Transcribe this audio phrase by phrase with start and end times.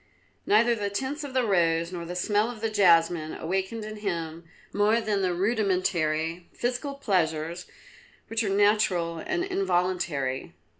[0.47, 4.45] Neither the tints of the rose nor the smell of the jasmine awakened in him
[4.73, 7.67] more than the rudimentary physical pleasures
[8.27, 10.55] which are natural and involuntary.